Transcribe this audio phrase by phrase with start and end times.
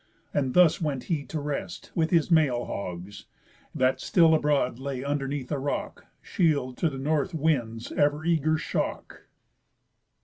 [0.33, 3.25] And thus went he to rest with his male hogs,
[3.75, 9.27] That still abroad lay underneath a rock, Shield to the North wind's ever eager shock.